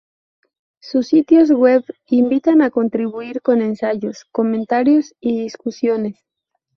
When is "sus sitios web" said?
0.79-1.85